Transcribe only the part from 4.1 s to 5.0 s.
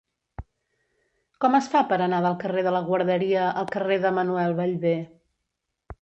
Manuel Ballbé?